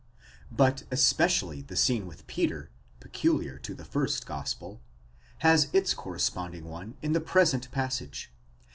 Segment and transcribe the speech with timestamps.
[0.51, 4.81] But especially the scene with Peter, peculiar to the first gospel,
[5.45, 8.31] has its corresponding one in the present passage.